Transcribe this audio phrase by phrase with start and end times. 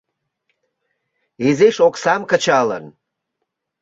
[1.47, 2.85] Изиш оксам, кычалын.